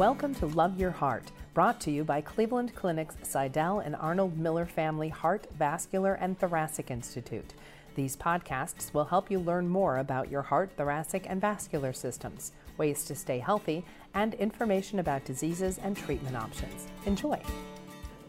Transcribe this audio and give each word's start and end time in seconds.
Welcome 0.00 0.34
to 0.36 0.46
Love 0.46 0.80
Your 0.80 0.92
Heart, 0.92 1.24
brought 1.52 1.78
to 1.82 1.90
you 1.90 2.04
by 2.04 2.22
Cleveland 2.22 2.74
Clinic's 2.74 3.16
Sydell 3.16 3.84
and 3.84 3.94
Arnold 3.94 4.38
Miller 4.38 4.64
Family 4.64 5.10
Heart, 5.10 5.48
Vascular, 5.58 6.14
and 6.14 6.38
Thoracic 6.38 6.90
Institute. 6.90 7.52
These 7.96 8.16
podcasts 8.16 8.94
will 8.94 9.04
help 9.04 9.30
you 9.30 9.38
learn 9.38 9.68
more 9.68 9.98
about 9.98 10.30
your 10.30 10.40
heart, 10.40 10.70
thoracic, 10.74 11.26
and 11.28 11.38
vascular 11.38 11.92
systems, 11.92 12.52
ways 12.78 13.04
to 13.04 13.14
stay 13.14 13.40
healthy, 13.40 13.84
and 14.14 14.32
information 14.32 15.00
about 15.00 15.26
diseases 15.26 15.76
and 15.76 15.94
treatment 15.94 16.34
options. 16.34 16.86
Enjoy. 17.04 17.38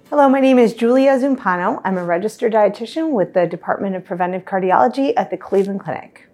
Hello, 0.10 0.28
my 0.28 0.42
name 0.42 0.60
is 0.60 0.74
Julia 0.74 1.18
Zumpano. 1.18 1.82
I'm 1.86 1.98
a 1.98 2.04
registered 2.04 2.52
dietitian 2.52 3.12
with 3.12 3.34
the 3.34 3.48
Department 3.48 3.96
of 3.96 4.04
Preventive 4.04 4.44
Cardiology 4.44 5.14
at 5.16 5.30
the 5.30 5.38
Cleveland 5.38 5.80
Clinic. 5.80 6.28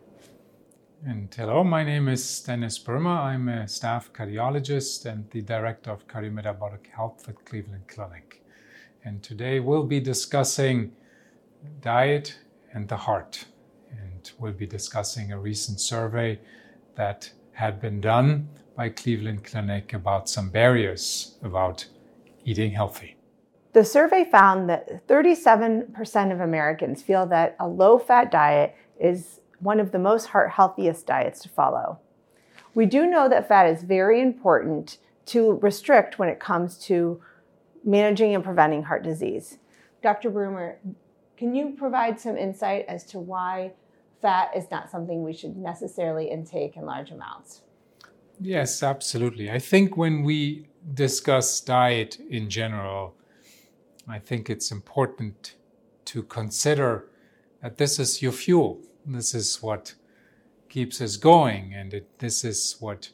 And 1.05 1.33
hello, 1.33 1.63
my 1.63 1.83
name 1.83 2.07
is 2.07 2.41
Dennis 2.41 2.79
Bruemmer. 2.79 3.19
I'm 3.19 3.47
a 3.49 3.67
staff 3.67 4.11
cardiologist 4.11 5.05
and 5.05 5.29
the 5.29 5.41
director 5.41 5.91
of 5.91 6.07
cardiometabolic 6.07 6.87
health 6.87 7.29
at 7.29 7.45
Cleveland 7.45 7.87
Clinic. 7.87 8.43
And 9.05 9.21
today 9.21 9.59
we'll 9.59 9.83
be 9.83 9.99
discussing 9.99 10.91
diet 11.81 12.39
and 12.73 12.87
the 12.89 12.97
heart. 12.97 13.45
And 13.91 14.31
we'll 14.39 14.53
be 14.53 14.65
discussing 14.65 15.31
a 15.31 15.39
recent 15.39 15.79
survey 15.79 16.39
that 16.95 17.31
had 17.51 17.79
been 17.79 18.01
done 18.01 18.49
by 18.75 18.89
Cleveland 18.89 19.43
Clinic 19.43 19.93
about 19.93 20.27
some 20.27 20.49
barriers 20.49 21.37
about 21.43 21.85
eating 22.43 22.71
healthy. 22.71 23.15
The 23.73 23.85
survey 23.85 24.25
found 24.25 24.67
that 24.71 25.07
37% 25.07 26.31
of 26.31 26.39
Americans 26.39 27.03
feel 27.03 27.27
that 27.27 27.55
a 27.59 27.67
low 27.67 27.99
fat 27.99 28.31
diet 28.31 28.75
is 28.99 29.41
one 29.59 29.79
of 29.79 29.91
the 29.91 29.99
most 29.99 30.27
heart 30.27 30.51
healthiest 30.51 31.05
diets 31.05 31.41
to 31.41 31.49
follow. 31.49 31.99
We 32.75 32.85
do 32.85 33.07
know 33.07 33.27
that 33.29 33.47
fat 33.47 33.67
is 33.67 33.83
very 33.83 34.21
important 34.21 34.97
to 35.27 35.53
restrict 35.61 36.19
when 36.19 36.29
it 36.29 36.39
comes 36.39 36.77
to 36.85 37.21
managing 37.83 38.35
and 38.35 38.43
preventing 38.43 38.83
heart 38.83 39.03
disease. 39.03 39.57
Dr. 40.03 40.29
Bruemmer, 40.29 40.75
can 41.37 41.55
you 41.55 41.75
provide 41.77 42.19
some 42.19 42.37
insight 42.37 42.85
as 42.87 43.03
to 43.05 43.19
why 43.19 43.73
fat 44.21 44.51
is 44.55 44.69
not 44.71 44.89
something 44.89 45.23
we 45.23 45.33
should 45.33 45.57
necessarily 45.57 46.29
intake 46.29 46.77
in 46.77 46.85
large 46.85 47.11
amounts? 47.11 47.61
Yes, 48.39 48.83
absolutely. 48.83 49.49
I 49.49 49.59
think 49.59 49.97
when 49.97 50.23
we 50.23 50.67
discuss 50.93 51.59
diet 51.61 52.19
in 52.29 52.49
general, 52.49 53.15
I 54.07 54.19
think 54.19 54.49
it's 54.49 54.71
important 54.71 55.55
to 56.05 56.23
consider 56.23 57.07
that 57.61 57.77
this 57.77 57.99
is 57.99 58.21
your 58.21 58.31
fuel. 58.31 58.79
This 59.09 59.33
is 59.33 59.63
what 59.63 59.95
keeps 60.67 60.99
us 60.99 61.15
going, 61.15 61.73
and 61.73 61.93
it, 61.93 62.19
this 62.19 62.43
is 62.43 62.75
what 62.81 63.09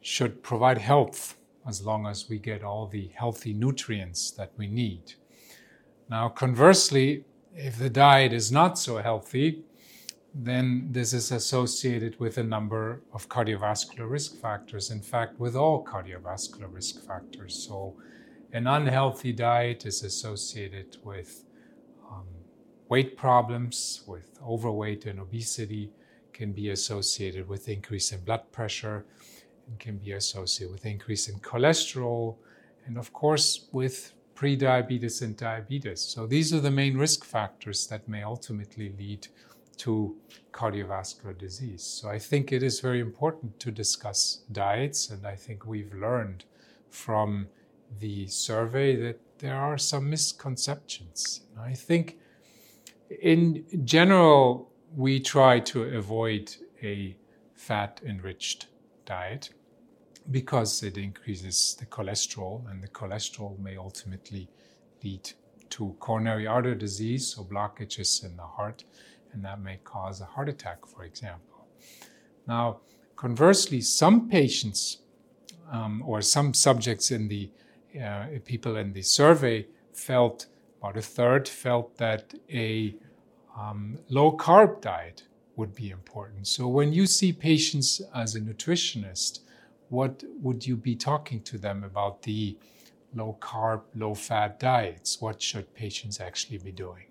should 0.00 0.42
provide 0.42 0.78
health 0.78 1.36
as 1.66 1.84
long 1.86 2.06
as 2.06 2.28
we 2.28 2.38
get 2.38 2.64
all 2.64 2.88
the 2.88 3.12
healthy 3.14 3.52
nutrients 3.52 4.32
that 4.32 4.50
we 4.56 4.66
need. 4.66 5.14
Now, 6.10 6.28
conversely, 6.28 7.24
if 7.54 7.78
the 7.78 7.90
diet 7.90 8.32
is 8.32 8.50
not 8.50 8.78
so 8.78 8.98
healthy, 8.98 9.62
then 10.34 10.88
this 10.90 11.12
is 11.12 11.30
associated 11.30 12.18
with 12.18 12.38
a 12.38 12.42
number 12.42 13.02
of 13.12 13.28
cardiovascular 13.28 14.10
risk 14.10 14.36
factors. 14.36 14.90
In 14.90 15.00
fact, 15.00 15.38
with 15.38 15.54
all 15.54 15.84
cardiovascular 15.84 16.72
risk 16.72 17.06
factors. 17.06 17.54
So, 17.54 17.94
an 18.52 18.66
unhealthy 18.66 19.32
diet 19.32 19.86
is 19.86 20.02
associated 20.02 20.96
with 21.04 21.44
weight 22.88 23.16
problems 23.16 24.02
with 24.06 24.38
overweight 24.46 25.06
and 25.06 25.20
obesity 25.20 25.90
can 26.32 26.52
be 26.52 26.70
associated 26.70 27.48
with 27.48 27.68
increase 27.68 28.12
in 28.12 28.20
blood 28.20 28.50
pressure 28.52 29.04
and 29.66 29.78
can 29.78 29.98
be 29.98 30.12
associated 30.12 30.72
with 30.72 30.86
increase 30.86 31.28
in 31.28 31.38
cholesterol 31.40 32.36
and 32.86 32.96
of 32.96 33.12
course 33.12 33.68
with 33.72 34.12
prediabetes 34.34 35.20
and 35.20 35.36
diabetes. 35.36 36.00
So 36.00 36.26
these 36.26 36.54
are 36.54 36.60
the 36.60 36.70
main 36.70 36.96
risk 36.96 37.24
factors 37.24 37.88
that 37.88 38.08
may 38.08 38.22
ultimately 38.22 38.94
lead 38.96 39.26
to 39.78 40.16
cardiovascular 40.52 41.36
disease. 41.36 41.82
So 41.82 42.08
I 42.08 42.18
think 42.18 42.52
it 42.52 42.62
is 42.62 42.80
very 42.80 43.00
important 43.00 43.58
to 43.60 43.70
discuss 43.70 44.42
diets 44.50 45.10
and 45.10 45.26
I 45.26 45.34
think 45.34 45.66
we've 45.66 45.92
learned 45.92 46.44
from 46.88 47.48
the 48.00 48.26
survey 48.28 48.96
that 48.96 49.20
there 49.38 49.56
are 49.56 49.78
some 49.78 50.08
misconceptions. 50.08 51.42
I 51.60 51.72
think 51.72 52.18
in 53.10 53.64
general, 53.84 54.70
we 54.96 55.20
try 55.20 55.60
to 55.60 55.84
avoid 55.84 56.54
a 56.82 57.16
fat 57.54 58.00
enriched 58.04 58.66
diet 59.04 59.50
because 60.30 60.82
it 60.82 60.98
increases 60.98 61.76
the 61.78 61.86
cholesterol, 61.86 62.70
and 62.70 62.82
the 62.82 62.88
cholesterol 62.88 63.58
may 63.58 63.76
ultimately 63.76 64.48
lead 65.02 65.32
to 65.70 65.96
coronary 66.00 66.46
artery 66.46 66.74
disease, 66.74 67.34
so 67.34 67.44
blockages 67.44 68.24
in 68.24 68.36
the 68.36 68.42
heart, 68.42 68.84
and 69.32 69.44
that 69.44 69.60
may 69.60 69.78
cause 69.84 70.20
a 70.20 70.24
heart 70.24 70.48
attack, 70.48 70.86
for 70.86 71.04
example. 71.04 71.66
Now, 72.46 72.80
conversely, 73.16 73.80
some 73.80 74.28
patients 74.28 74.98
um, 75.70 76.02
or 76.06 76.22
some 76.22 76.54
subjects 76.54 77.10
in 77.10 77.28
the 77.28 77.50
uh, 78.02 78.26
people 78.44 78.76
in 78.76 78.92
the 78.92 79.02
survey 79.02 79.66
felt 79.92 80.46
about 80.80 80.96
a 80.96 81.02
third 81.02 81.48
felt 81.48 81.96
that 81.98 82.34
a 82.50 82.94
um, 83.56 83.98
low 84.08 84.36
carb 84.36 84.80
diet 84.80 85.24
would 85.56 85.74
be 85.74 85.90
important. 85.90 86.46
So, 86.46 86.68
when 86.68 86.92
you 86.92 87.06
see 87.06 87.32
patients 87.32 88.00
as 88.14 88.34
a 88.34 88.40
nutritionist, 88.40 89.40
what 89.88 90.22
would 90.40 90.66
you 90.66 90.76
be 90.76 90.94
talking 90.94 91.40
to 91.42 91.58
them 91.58 91.82
about 91.82 92.22
the 92.22 92.56
low 93.14 93.36
carb, 93.40 93.82
low 93.94 94.14
fat 94.14 94.60
diets? 94.60 95.20
What 95.20 95.42
should 95.42 95.74
patients 95.74 96.20
actually 96.20 96.58
be 96.58 96.70
doing? 96.70 97.06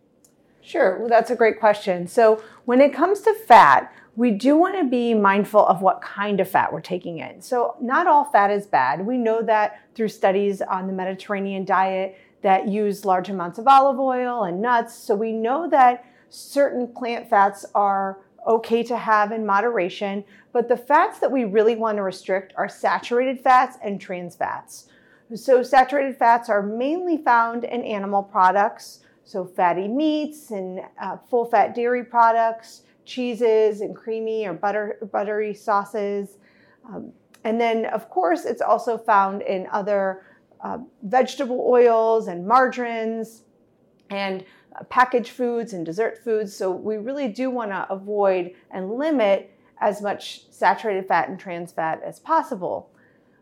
Sure, 0.61 0.99
well, 0.99 1.09
that's 1.09 1.31
a 1.31 1.35
great 1.35 1.59
question. 1.59 2.07
So, 2.07 2.41
when 2.65 2.79
it 2.79 2.93
comes 2.93 3.21
to 3.21 3.33
fat, 3.33 3.93
we 4.15 4.31
do 4.31 4.55
want 4.55 4.75
to 4.77 4.83
be 4.85 5.13
mindful 5.13 5.65
of 5.67 5.81
what 5.81 6.01
kind 6.01 6.39
of 6.39 6.49
fat 6.49 6.71
we're 6.71 6.81
taking 6.81 7.19
in. 7.19 7.41
So, 7.41 7.75
not 7.81 8.07
all 8.07 8.25
fat 8.25 8.49
is 8.49 8.65
bad. 8.65 9.05
We 9.05 9.17
know 9.17 9.41
that 9.41 9.79
through 9.93 10.09
studies 10.09 10.61
on 10.61 10.87
the 10.87 10.93
Mediterranean 10.93 11.65
diet 11.65 12.17
that 12.41 12.67
use 12.67 13.05
large 13.05 13.29
amounts 13.29 13.59
of 13.59 13.67
olive 13.67 13.99
oil 13.99 14.43
and 14.43 14.61
nuts. 14.61 14.95
So 14.95 15.15
we 15.15 15.31
know 15.31 15.69
that 15.69 16.05
certain 16.29 16.87
plant 16.87 17.29
fats 17.29 17.65
are 17.73 18.19
okay 18.45 18.83
to 18.83 18.97
have 18.97 19.31
in 19.31 19.45
moderation, 19.45 20.23
but 20.53 20.69
the 20.69 20.77
fats 20.77 21.19
that 21.19 21.31
we 21.31 21.43
really 21.43 21.75
want 21.75 21.97
to 21.97 22.03
restrict 22.03 22.53
are 22.55 22.69
saturated 22.69 23.39
fats 23.41 23.77
and 23.83 23.99
trans 23.99 24.35
fats. 24.35 24.87
So 25.35 25.61
saturated 25.61 26.17
fats 26.17 26.47
are 26.47 26.63
mainly 26.63 27.17
found 27.17 27.65
in 27.65 27.83
animal 27.83 28.23
products, 28.23 29.01
so 29.25 29.43
fatty 29.43 29.89
meats 29.89 30.51
and 30.51 30.79
uh, 31.01 31.17
full 31.29 31.45
fat 31.45 31.75
dairy 31.75 32.05
products, 32.05 32.83
cheeses 33.03 33.81
and 33.81 33.93
creamy 33.93 34.45
or 34.45 34.53
butter, 34.53 34.97
buttery 35.11 35.53
sauces. 35.53 36.37
Um, 36.87 37.11
and 37.43 37.59
then, 37.59 37.85
of 37.85 38.09
course, 38.09 38.45
it's 38.45 38.61
also 38.61 38.97
found 38.97 39.41
in 39.41 39.67
other 39.71 40.23
uh, 40.61 40.79
vegetable 41.03 41.65
oils 41.67 42.27
and 42.27 42.47
margarines 42.47 43.43
and 44.09 44.43
uh, 44.75 44.83
packaged 44.85 45.29
foods 45.29 45.73
and 45.73 45.85
dessert 45.85 46.23
foods. 46.23 46.55
So 46.55 46.71
we 46.71 46.97
really 46.97 47.27
do 47.27 47.49
want 47.49 47.71
to 47.71 47.87
avoid 47.91 48.53
and 48.71 48.91
limit 48.93 49.51
as 49.79 50.01
much 50.01 50.49
saturated 50.51 51.07
fat 51.07 51.29
and 51.29 51.39
trans 51.39 51.71
fat 51.71 52.01
as 52.03 52.19
possible. 52.19 52.89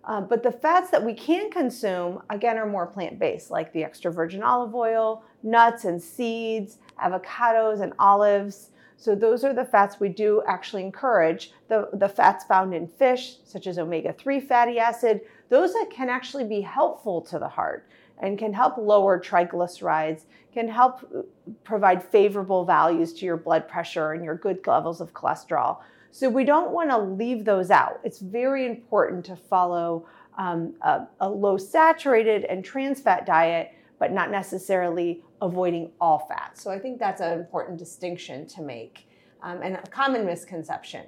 Uh, 0.03 0.21
but 0.21 0.43
the 0.43 0.51
fats 0.51 0.91
that 0.91 1.03
we 1.03 1.13
can 1.13 1.49
consume, 1.49 2.21
again, 2.29 2.57
are 2.57 2.67
more 2.67 2.85
plant 2.85 3.17
based, 3.17 3.49
like 3.49 3.73
the 3.73 3.83
extra 3.83 4.11
virgin 4.11 4.43
olive 4.43 4.75
oil, 4.75 5.23
nuts 5.41 5.85
and 5.85 6.01
seeds, 6.01 6.77
avocados 7.03 7.81
and 7.81 7.91
olives. 7.97 8.69
So, 8.97 9.15
those 9.15 9.43
are 9.43 9.53
the 9.53 9.65
fats 9.65 9.99
we 9.99 10.09
do 10.09 10.43
actually 10.47 10.83
encourage. 10.83 11.51
The, 11.69 11.89
the 11.93 12.07
fats 12.07 12.45
found 12.45 12.73
in 12.75 12.87
fish, 12.87 13.37
such 13.45 13.65
as 13.65 13.79
omega 13.79 14.13
3 14.13 14.39
fatty 14.39 14.77
acid, 14.77 15.21
those 15.49 15.73
that 15.73 15.89
can 15.91 16.09
actually 16.09 16.43
be 16.43 16.61
helpful 16.61 17.21
to 17.21 17.39
the 17.39 17.47
heart 17.47 17.87
and 18.19 18.37
can 18.37 18.53
help 18.53 18.77
lower 18.77 19.19
triglycerides, 19.19 20.23
can 20.53 20.67
help 20.67 21.01
uh, 21.15 21.21
provide 21.63 22.03
favorable 22.03 22.65
values 22.65 23.13
to 23.13 23.25
your 23.25 23.37
blood 23.37 23.67
pressure 23.67 24.13
and 24.13 24.23
your 24.23 24.35
good 24.35 24.65
levels 24.65 25.01
of 25.01 25.13
cholesterol. 25.13 25.79
So 26.11 26.29
we 26.29 26.45
don't 26.45 26.71
want 26.71 26.89
to 26.91 26.97
leave 26.97 27.43
those 27.43 27.69
out. 27.69 27.99
It's 28.03 28.19
very 28.19 28.65
important 28.65 29.25
to 29.25 29.35
follow 29.35 30.07
um, 30.37 30.73
a, 30.81 31.07
a 31.19 31.29
low 31.29 31.57
saturated 31.57 32.45
and 32.45 32.63
trans 32.63 33.01
fat 33.01 33.25
diet, 33.25 33.73
but 33.99 34.13
not 34.13 34.31
necessarily 34.31 35.23
avoiding 35.41 35.91
all 35.99 36.19
fats. 36.19 36.63
So 36.63 36.71
I 36.71 36.79
think 36.79 36.99
that's 36.99 37.21
an 37.21 37.37
important 37.37 37.77
distinction 37.77 38.47
to 38.47 38.61
make 38.61 39.07
um, 39.43 39.61
and 39.61 39.75
a 39.75 39.81
common 39.89 40.25
misconception. 40.25 41.05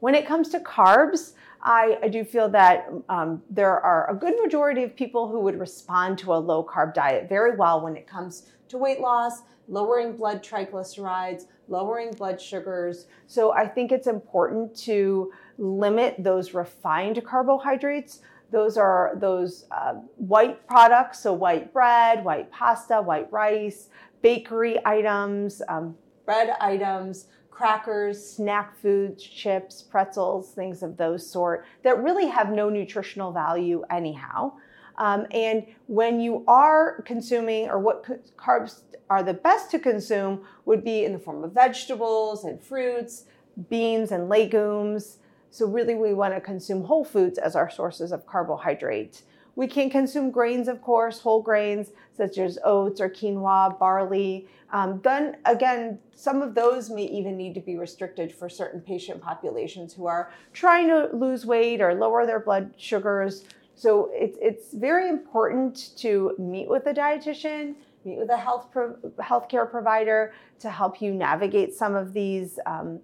When 0.00 0.14
it 0.14 0.26
comes 0.26 0.48
to 0.50 0.60
carbs, 0.60 1.32
I, 1.62 1.98
I 2.02 2.08
do 2.08 2.24
feel 2.24 2.48
that 2.50 2.88
um, 3.08 3.42
there 3.50 3.80
are 3.80 4.10
a 4.10 4.14
good 4.14 4.34
majority 4.40 4.82
of 4.84 4.94
people 4.94 5.28
who 5.28 5.40
would 5.40 5.58
respond 5.58 6.18
to 6.18 6.34
a 6.34 6.36
low 6.36 6.64
carb 6.64 6.94
diet 6.94 7.28
very 7.28 7.56
well 7.56 7.80
when 7.80 7.96
it 7.96 8.06
comes 8.06 8.46
to 8.68 8.78
weight 8.78 9.00
loss, 9.00 9.42
lowering 9.66 10.16
blood 10.16 10.42
triglycerides, 10.42 11.46
lowering 11.68 12.12
blood 12.12 12.40
sugars. 12.40 13.06
So 13.26 13.52
I 13.52 13.66
think 13.66 13.92
it's 13.92 14.06
important 14.06 14.76
to 14.80 15.32
limit 15.58 16.14
those 16.18 16.54
refined 16.54 17.22
carbohydrates 17.24 18.20
those 18.50 18.78
are 18.78 19.12
those 19.16 19.66
uh, 19.70 19.94
white 20.16 20.66
products, 20.66 21.20
so 21.20 21.32
white 21.32 21.72
bread, 21.72 22.24
white 22.24 22.50
pasta, 22.50 23.00
white 23.02 23.30
rice, 23.30 23.88
bakery 24.22 24.78
items, 24.86 25.60
um, 25.68 25.96
bread 26.24 26.56
items, 26.60 27.26
crackers, 27.58 28.24
snack 28.24 28.80
foods, 28.80 29.20
chips, 29.20 29.82
pretzels, 29.82 30.52
things 30.52 30.84
of 30.84 30.96
those 30.96 31.28
sort 31.28 31.66
that 31.82 32.00
really 32.00 32.28
have 32.28 32.52
no 32.52 32.70
nutritional 32.70 33.32
value 33.32 33.82
anyhow. 33.90 34.52
Um, 34.96 35.26
and 35.32 35.66
when 35.88 36.20
you 36.20 36.44
are 36.46 37.02
consuming, 37.02 37.68
or 37.68 37.80
what 37.80 38.04
carbs 38.36 38.82
are 39.10 39.24
the 39.24 39.34
best 39.34 39.72
to 39.72 39.80
consume, 39.80 40.42
would 40.66 40.84
be 40.84 41.04
in 41.04 41.12
the 41.12 41.18
form 41.18 41.42
of 41.42 41.52
vegetables 41.52 42.44
and 42.44 42.62
fruits, 42.62 43.24
beans 43.68 44.12
and 44.12 44.28
legumes. 44.28 45.18
So, 45.50 45.66
really, 45.66 45.96
we 45.96 46.14
want 46.14 46.34
to 46.34 46.40
consume 46.40 46.84
whole 46.84 47.04
foods 47.04 47.38
as 47.38 47.56
our 47.56 47.70
sources 47.70 48.12
of 48.12 48.24
carbohydrate. 48.24 49.22
We 49.56 49.66
can 49.66 49.90
consume 49.90 50.30
grains, 50.30 50.68
of 50.68 50.80
course, 50.80 51.18
whole 51.18 51.42
grains 51.42 51.88
such 52.16 52.38
as 52.38 52.60
oats 52.64 53.00
or 53.00 53.10
quinoa, 53.10 53.76
barley. 53.76 54.46
Um, 54.70 55.00
then 55.02 55.38
again, 55.46 55.98
some 56.14 56.42
of 56.42 56.54
those 56.54 56.90
may 56.90 57.04
even 57.04 57.36
need 57.36 57.54
to 57.54 57.60
be 57.60 57.76
restricted 57.76 58.34
for 58.34 58.48
certain 58.48 58.80
patient 58.80 59.22
populations 59.22 59.94
who 59.94 60.06
are 60.06 60.30
trying 60.52 60.88
to 60.88 61.08
lose 61.14 61.46
weight 61.46 61.80
or 61.80 61.94
lower 61.94 62.26
their 62.26 62.40
blood 62.40 62.74
sugars. 62.76 63.44
So 63.74 64.10
it's, 64.12 64.36
it's 64.40 64.74
very 64.74 65.08
important 65.08 65.96
to 65.98 66.34
meet 66.38 66.68
with 66.68 66.86
a 66.86 66.92
dietitian, 66.92 67.76
meet 68.04 68.18
with 68.18 68.30
a 68.30 68.36
health 68.36 68.68
pro- 68.70 68.96
healthcare 69.18 69.70
provider 69.70 70.34
to 70.60 70.70
help 70.70 71.00
you 71.00 71.14
navigate 71.14 71.74
some 71.74 71.94
of 71.94 72.12
these 72.12 72.58
um, 72.66 73.00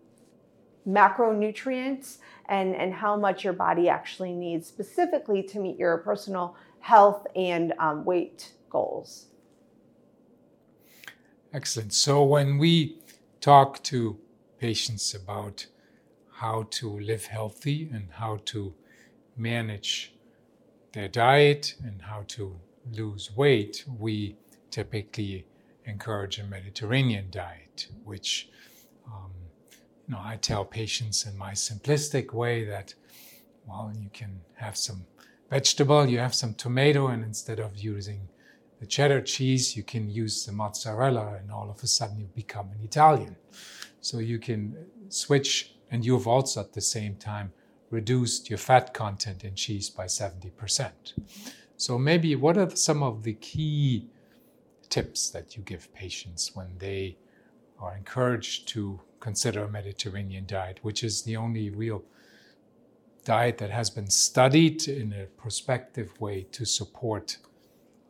macronutrients 0.87 2.19
and, 2.47 2.75
and 2.77 2.93
how 2.93 3.17
much 3.17 3.43
your 3.43 3.53
body 3.55 3.89
actually 3.89 4.33
needs 4.33 4.67
specifically 4.67 5.43
to 5.43 5.59
meet 5.59 5.79
your 5.79 5.97
personal 5.99 6.57
health 6.81 7.27
and 7.35 7.73
um, 7.79 8.05
weight 8.05 8.53
goals. 8.69 9.29
Excellent. 11.55 11.93
So 11.93 12.25
when 12.25 12.59
we 12.59 12.99
talk 13.41 13.81
to 13.85 14.19
patients 14.59 15.15
about 15.15 15.65
how 16.33 16.67
to 16.71 16.99
live 16.99 17.27
healthy 17.27 17.89
and 17.93 18.09
how 18.11 18.41
to 18.47 18.75
manage 19.37 20.17
their 20.95 21.07
diet 21.07 21.77
and 21.85 22.03
how 22.03 22.25
to 22.27 22.59
lose 22.91 23.31
weight, 23.37 23.85
we 24.01 24.37
typically 24.73 25.47
encourage 25.85 26.41
a 26.41 26.45
Mediterranean 26.45 27.27
diet, 27.31 27.87
which 28.03 28.49
um, 29.07 29.31
you 30.09 30.15
know, 30.15 30.21
I 30.21 30.39
tell 30.39 30.65
patients 30.65 31.25
in 31.25 31.39
my 31.39 31.53
simplistic 31.53 32.33
way 32.33 32.65
that, 32.65 32.95
well, 33.65 33.93
you 33.97 34.11
can 34.13 34.41
have 34.57 34.77
some 34.77 35.07
vegetable, 35.51 36.09
you 36.09 36.19
have 36.19 36.35
some 36.35 36.55
tomato, 36.55 37.07
and 37.07 37.23
instead 37.23 37.61
of 37.61 37.79
using 37.79 38.29
the 38.85 38.91
cheddar 38.91 39.23
cheese, 39.23 39.75
you 39.79 39.83
can 39.83 40.11
use 40.11 40.45
the 40.45 40.53
mozzarella, 40.53 41.39
and 41.41 41.51
all 41.51 41.71
of 41.71 41.83
a 41.83 41.87
sudden 41.87 42.19
you 42.19 42.29
become 42.35 42.69
an 42.71 42.81
Italian. 42.83 43.35
So 44.03 44.19
you 44.19 44.39
can 44.39 44.77
switch, 45.09 45.77
and 45.91 46.05
you've 46.05 46.29
also 46.29 46.61
at 46.61 46.75
the 46.75 46.83
same 46.83 47.15
time 47.17 47.51
reduced 47.89 48.51
your 48.51 48.59
fat 48.59 48.93
content 48.93 49.43
in 49.43 49.55
cheese 49.55 49.89
by 49.89 50.05
70%. 50.05 50.91
So 51.79 51.97
maybe 51.97 52.37
what 52.37 52.59
are 52.59 52.69
some 52.77 53.03
of 53.03 53.23
the 53.23 53.33
key 53.33 54.11
tips 54.91 55.31
that 55.31 55.57
you 55.57 55.63
give 55.63 55.91
patients 55.95 56.55
when 56.55 56.77
they 56.77 57.17
are 57.81 57.97
encouraged 57.97 58.69
to 58.69 59.01
consider 59.19 59.65
a 59.65 59.71
Mediterranean 59.71 60.45
diet, 60.45 60.81
which 60.83 61.03
is 61.03 61.23
the 61.23 61.39
only 61.39 61.71
real 61.71 62.03
diet 63.25 63.57
that 63.57 63.71
has 63.71 63.89
been 63.89 64.11
studied 64.11 64.87
in 64.87 65.15
a 65.15 65.25
prospective 65.41 66.21
way 66.21 66.43
to 66.53 66.67
support 66.67 67.39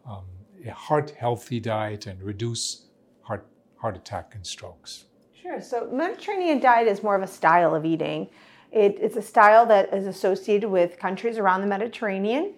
um, 0.05 0.25
a 0.65 0.73
heart 0.73 1.11
healthy 1.11 1.61
diet 1.61 2.07
and 2.07 2.23
reduce 2.23 2.87
heart, 3.23 3.47
heart 3.77 3.97
attack 3.97 4.33
and 4.35 4.47
strokes. 4.47 5.05
Sure. 5.41 5.61
So, 5.61 5.89
Mediterranean 5.93 6.61
diet 6.61 6.89
is 6.89 7.03
more 7.03 7.17
of 7.17 7.23
a 7.23 7.27
style 7.27 7.75
of 7.75 7.85
eating. 7.85 8.29
It, 8.73 8.97
it's 9.01 9.17
a 9.17 9.23
style 9.23 9.67
that 9.67 9.93
is 9.93 10.07
associated 10.07 10.69
with 10.69 10.99
countries 10.99 11.39
around 11.39 11.61
the 11.61 11.67
Mediterranean, 11.67 12.55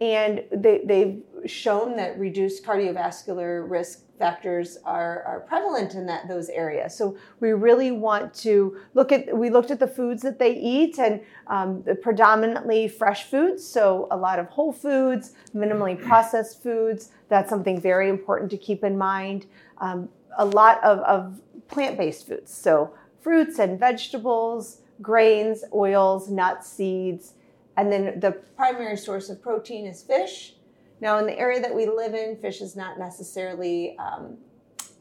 and 0.00 0.44
they, 0.52 0.82
they've 0.84 1.22
shown 1.44 1.96
that 1.96 2.18
reduced 2.18 2.64
cardiovascular 2.64 3.68
risk 3.68 4.02
factors 4.18 4.78
are, 4.84 5.22
are 5.24 5.40
prevalent 5.40 5.94
in 5.94 6.06
that 6.06 6.26
those 6.28 6.48
areas. 6.48 6.96
So 6.96 7.16
we 7.40 7.52
really 7.52 7.90
want 7.90 8.32
to 8.34 8.78
look 8.94 9.12
at 9.12 9.36
we 9.36 9.50
looked 9.50 9.70
at 9.70 9.78
the 9.78 9.86
foods 9.86 10.22
that 10.22 10.38
they 10.38 10.54
eat 10.54 10.98
and 10.98 11.20
um, 11.48 11.84
predominantly 12.02 12.88
fresh 12.88 13.24
foods. 13.24 13.66
So 13.66 14.08
a 14.10 14.16
lot 14.16 14.38
of 14.38 14.48
whole 14.48 14.72
foods, 14.72 15.32
minimally 15.54 16.00
processed 16.00 16.62
foods. 16.62 17.10
That's 17.28 17.50
something 17.50 17.80
very 17.80 18.08
important 18.08 18.50
to 18.52 18.56
keep 18.56 18.84
in 18.84 18.96
mind. 18.96 19.46
Um, 19.78 20.08
a 20.38 20.44
lot 20.44 20.82
of, 20.84 20.98
of 21.00 21.40
plant-based 21.68 22.26
foods. 22.26 22.52
So 22.52 22.94
fruits 23.20 23.58
and 23.58 23.78
vegetables, 23.78 24.80
grains, 25.02 25.64
oils, 25.74 26.30
nuts, 26.30 26.68
seeds. 26.68 27.34
And 27.76 27.92
then 27.92 28.20
the 28.20 28.32
primary 28.56 28.96
source 28.96 29.28
of 29.28 29.42
protein 29.42 29.86
is 29.86 30.02
fish 30.02 30.55
now, 31.00 31.18
in 31.18 31.26
the 31.26 31.38
area 31.38 31.60
that 31.60 31.74
we 31.74 31.86
live 31.86 32.14
in, 32.14 32.36
fish 32.36 32.60
is 32.60 32.74
not 32.74 32.98
necessarily 32.98 33.96
um, 33.98 34.38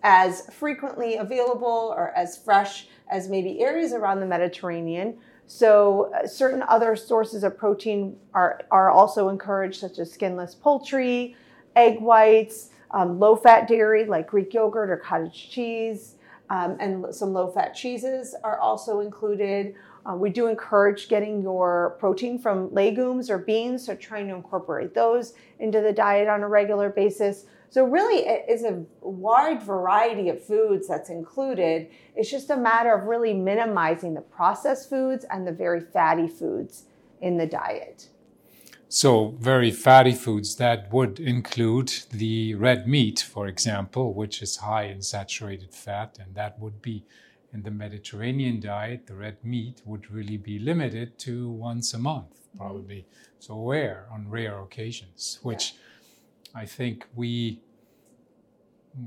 as 0.03 0.53
frequently 0.53 1.15
available 1.15 1.93
or 1.95 2.09
as 2.17 2.37
fresh 2.37 2.87
as 3.09 3.29
maybe 3.29 3.61
areas 3.61 3.93
around 3.93 4.19
the 4.19 4.25
Mediterranean. 4.25 5.17
So, 5.47 6.11
uh, 6.13 6.27
certain 6.27 6.63
other 6.67 6.95
sources 6.95 7.43
of 7.43 7.57
protein 7.57 8.17
are, 8.33 8.61
are 8.71 8.89
also 8.89 9.29
encouraged, 9.29 9.79
such 9.79 9.99
as 9.99 10.11
skinless 10.11 10.55
poultry, 10.55 11.35
egg 11.75 12.01
whites, 12.01 12.69
um, 12.91 13.19
low 13.19 13.35
fat 13.35 13.67
dairy 13.67 14.05
like 14.05 14.27
Greek 14.27 14.53
yogurt 14.53 14.89
or 14.89 14.97
cottage 14.97 15.49
cheese, 15.49 16.15
um, 16.49 16.77
and 16.79 17.13
some 17.13 17.31
low 17.31 17.49
fat 17.49 17.73
cheeses 17.73 18.35
are 18.43 18.59
also 18.59 18.99
included. 18.99 19.75
Uh, 20.05 20.15
we 20.15 20.29
do 20.29 20.47
encourage 20.47 21.07
getting 21.07 21.41
your 21.41 21.95
protein 21.99 22.37
from 22.37 22.71
legumes 22.73 23.29
or 23.29 23.39
beans, 23.39 23.85
so 23.85 23.95
trying 23.95 24.27
to 24.27 24.35
incorporate 24.35 24.93
those 24.93 25.33
into 25.59 25.81
the 25.81 25.91
diet 25.91 26.27
on 26.27 26.43
a 26.43 26.47
regular 26.47 26.89
basis. 26.89 27.45
So, 27.69 27.83
really, 27.85 28.27
it 28.27 28.45
is 28.47 28.63
a 28.63 28.83
wide 29.01 29.63
variety 29.63 30.29
of 30.29 30.43
foods 30.43 30.87
that's 30.87 31.09
included. 31.09 31.89
It's 32.15 32.29
just 32.29 32.51
a 32.51 32.57
matter 32.57 32.93
of 32.93 33.05
really 33.05 33.33
minimizing 33.33 34.13
the 34.13 34.21
processed 34.21 34.89
foods 34.89 35.25
and 35.29 35.45
the 35.45 35.51
very 35.51 35.81
fatty 35.81 36.27
foods 36.27 36.83
in 37.21 37.37
the 37.37 37.47
diet. 37.47 38.09
So, 38.87 39.35
very 39.39 39.71
fatty 39.71 40.13
foods 40.13 40.55
that 40.57 40.93
would 40.93 41.19
include 41.19 41.91
the 42.11 42.53
red 42.53 42.87
meat, 42.87 43.19
for 43.19 43.47
example, 43.47 44.13
which 44.13 44.41
is 44.43 44.57
high 44.57 44.83
in 44.83 45.01
saturated 45.01 45.73
fat, 45.73 46.17
and 46.21 46.35
that 46.35 46.59
would 46.59 46.81
be 46.81 47.03
in 47.55 47.63
the 47.63 47.71
Mediterranean 47.71 48.59
diet, 48.59 49.07
the 49.07 49.15
red 49.15 49.37
meat 49.43 49.81
would 49.85 50.11
really 50.11 50.35
be 50.35 50.59
limited 50.59 51.17
to 51.19 51.49
once 51.49 51.93
a 51.93 51.97
month, 51.97 52.33
mm-hmm. 52.33 52.57
probably. 52.57 53.01
Mm-hmm. 53.01 53.39
So 53.39 53.65
rare, 53.65 54.05
on 54.11 54.29
rare 54.29 54.59
occasions, 54.59 55.39
which 55.41 55.73
yeah. 55.73 56.61
I 56.61 56.65
think 56.65 57.05
we 57.15 57.61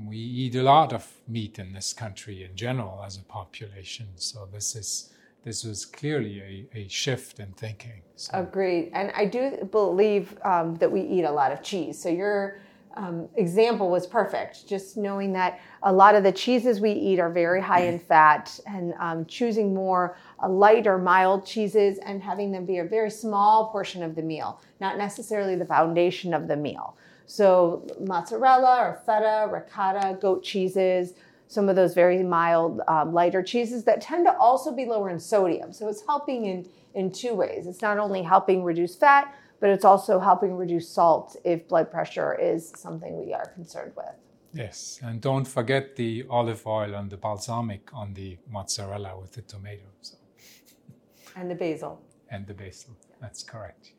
we 0.07 0.17
eat 0.17 0.55
a 0.55 0.61
lot 0.61 0.93
of 0.93 1.03
meat 1.27 1.57
in 1.57 1.73
this 1.73 1.93
country 1.93 2.43
in 2.43 2.55
general 2.55 3.03
as 3.03 3.17
a 3.17 3.23
population. 3.23 4.07
So 4.15 4.47
this 4.51 4.75
is 4.75 5.13
this 5.43 5.63
was 5.63 5.85
clearly 5.85 6.35
a, 6.41 6.79
a 6.79 6.87
shift 6.87 7.39
in 7.39 7.51
thinking. 7.53 8.01
So. 8.15 8.31
Agreed, 8.33 8.91
and 8.93 9.11
I 9.15 9.25
do 9.25 9.43
believe 9.71 10.37
um, 10.43 10.75
that 10.75 10.91
we 10.91 11.01
eat 11.01 11.23
a 11.23 11.31
lot 11.31 11.51
of 11.51 11.61
cheese. 11.61 12.01
So 12.01 12.09
you're 12.09 12.59
um, 12.95 13.29
example 13.35 13.89
was 13.89 14.07
perfect. 14.07 14.67
Just 14.67 14.97
knowing 14.97 15.33
that 15.33 15.59
a 15.83 15.93
lot 15.93 16.15
of 16.15 16.23
the 16.23 16.31
cheeses 16.31 16.81
we 16.81 16.91
eat 16.91 17.19
are 17.19 17.29
very 17.31 17.61
high 17.61 17.83
in 17.83 17.99
fat, 18.09 18.59
and 18.65 18.93
um, 18.99 19.25
choosing 19.25 19.73
more 19.73 20.17
uh, 20.41 20.49
light 20.49 20.87
or 20.87 20.97
mild 20.97 21.45
cheeses 21.45 21.99
and 22.05 22.21
having 22.21 22.51
them 22.51 22.65
be 22.65 22.79
a 22.79 22.83
very 22.83 23.09
small 23.09 23.67
portion 23.67 24.03
of 24.03 24.15
the 24.15 24.21
meal, 24.21 24.61
not 24.79 24.97
necessarily 24.97 25.55
the 25.55 25.65
foundation 25.65 26.33
of 26.33 26.47
the 26.47 26.55
meal. 26.55 26.97
So, 27.25 27.85
mozzarella 27.99 28.79
or 28.79 29.01
feta, 29.05 29.47
ricotta, 29.51 30.17
goat 30.19 30.43
cheeses, 30.43 31.13
some 31.47 31.69
of 31.69 31.75
those 31.75 31.93
very 31.93 32.23
mild, 32.23 32.81
um, 32.87 33.13
lighter 33.13 33.43
cheeses 33.43 33.83
that 33.83 34.01
tend 34.01 34.25
to 34.25 34.35
also 34.37 34.75
be 34.75 34.85
lower 34.85 35.11
in 35.11 35.19
sodium. 35.19 35.71
So, 35.71 35.87
it's 35.89 36.03
helping 36.07 36.45
in, 36.45 36.67
in 36.95 37.11
two 37.11 37.35
ways. 37.35 37.67
It's 37.67 37.83
not 37.83 37.99
only 37.99 38.23
helping 38.23 38.63
reduce 38.63 38.95
fat, 38.95 39.31
but 39.59 39.69
it's 39.69 39.85
also 39.85 40.19
helping 40.19 40.55
reduce 40.55 40.89
salt 40.89 41.35
if 41.43 41.67
blood 41.67 41.91
pressure 41.91 42.33
is 42.33 42.71
something 42.75 43.23
we 43.25 43.33
are 43.33 43.47
concerned 43.47 43.93
with. 43.95 44.15
Yes, 44.53 44.99
and 45.03 45.21
don't 45.21 45.47
forget 45.47 45.95
the 45.95 46.25
olive 46.29 46.65
oil 46.65 46.95
and 46.95 47.09
the 47.09 47.17
balsamic 47.17 47.93
on 47.93 48.13
the 48.13 48.37
mozzarella 48.49 49.19
with 49.19 49.33
the 49.33 49.41
tomatoes. 49.43 50.15
And 51.35 51.51
the 51.51 51.55
basil. 51.55 52.01
And 52.31 52.47
the 52.47 52.53
basil, 52.53 52.95
that's 53.21 53.43
correct. 53.43 53.93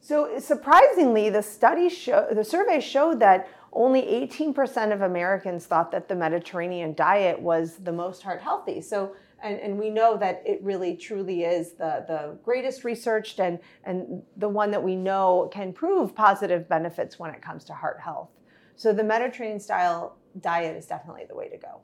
So 0.00 0.38
surprisingly, 0.38 1.30
the 1.30 1.42
study 1.42 1.88
show, 1.88 2.28
the 2.30 2.44
survey 2.44 2.80
showed 2.80 3.20
that 3.20 3.48
only 3.72 4.02
18% 4.02 4.92
of 4.92 5.00
Americans 5.00 5.66
thought 5.66 5.90
that 5.90 6.08
the 6.08 6.14
Mediterranean 6.14 6.94
diet 6.94 7.40
was 7.40 7.76
the 7.78 7.92
most 7.92 8.22
heart 8.22 8.40
healthy. 8.40 8.80
So 8.80 9.16
And, 9.44 9.60
and 9.60 9.78
we 9.78 9.90
know 9.90 10.16
that 10.16 10.42
it 10.46 10.58
really 10.62 10.96
truly 10.96 11.44
is 11.44 11.72
the, 11.72 12.02
the 12.08 12.38
greatest 12.42 12.82
researched 12.82 13.38
and, 13.40 13.58
and 13.84 14.22
the 14.38 14.48
one 14.48 14.70
that 14.70 14.82
we 14.82 14.96
know 14.96 15.50
can 15.52 15.70
prove 15.70 16.14
positive 16.14 16.66
benefits 16.66 17.18
when 17.18 17.30
it 17.30 17.42
comes 17.42 17.62
to 17.64 17.74
heart 17.74 18.00
health. 18.00 18.30
So 18.74 18.94
the 18.94 19.04
Mediterranean 19.04 19.60
style 19.60 20.16
diet 20.40 20.76
is 20.78 20.86
definitely 20.86 21.26
the 21.28 21.36
way 21.36 21.50
to 21.50 21.58
go. 21.58 21.82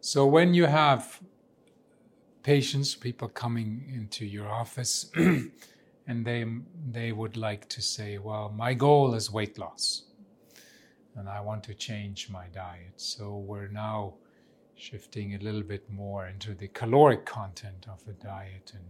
So 0.00 0.26
when 0.26 0.54
you 0.54 0.64
have 0.64 1.20
patients, 2.42 2.94
people 2.94 3.28
coming 3.28 3.84
into 3.94 4.24
your 4.24 4.48
office, 4.48 5.10
and 6.06 6.24
they 6.24 6.46
they 6.90 7.12
would 7.12 7.36
like 7.36 7.68
to 7.70 7.82
say, 7.82 8.18
"Well, 8.18 8.52
my 8.56 8.72
goal 8.72 9.14
is 9.14 9.32
weight 9.32 9.58
loss, 9.58 10.04
and 11.16 11.28
I 11.28 11.40
want 11.40 11.64
to 11.64 11.74
change 11.74 12.30
my 12.30 12.46
diet." 12.54 12.94
So 12.96 13.36
we're 13.36 13.68
now 13.68 14.14
shifting 14.76 15.34
a 15.34 15.38
little 15.38 15.62
bit 15.62 15.90
more 15.90 16.28
into 16.28 16.54
the 16.54 16.68
caloric 16.68 17.24
content 17.24 17.86
of 17.90 18.04
the 18.04 18.12
diet 18.12 18.72
and 18.74 18.84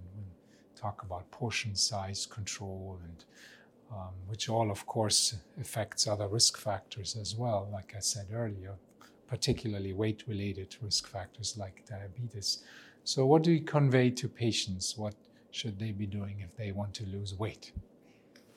talk 0.74 1.02
about 1.02 1.30
portion 1.30 1.74
size 1.74 2.26
control 2.26 2.98
and 3.04 3.24
um, 3.92 4.14
which 4.26 4.48
all, 4.48 4.70
of 4.70 4.84
course, 4.86 5.36
affects 5.60 6.06
other 6.06 6.26
risk 6.26 6.58
factors 6.58 7.16
as 7.20 7.36
well, 7.36 7.68
like 7.72 7.94
I 7.96 8.00
said 8.00 8.26
earlier, 8.32 8.74
particularly 9.28 9.92
weight 9.92 10.24
related 10.26 10.74
risk 10.82 11.06
factors 11.06 11.56
like 11.56 11.84
diabetes. 11.88 12.64
So, 13.04 13.24
what 13.26 13.42
do 13.42 13.52
you 13.52 13.60
convey 13.60 14.10
to 14.10 14.28
patients? 14.28 14.98
What 14.98 15.14
should 15.52 15.78
they 15.78 15.92
be 15.92 16.06
doing 16.06 16.40
if 16.40 16.56
they 16.56 16.72
want 16.72 16.94
to 16.94 17.06
lose 17.06 17.38
weight? 17.38 17.72